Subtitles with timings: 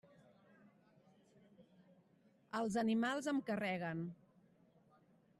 [2.59, 4.01] Els animals em carreguen.